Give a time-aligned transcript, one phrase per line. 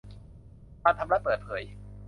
[0.83, 1.61] การทำรัฐเปิดเผย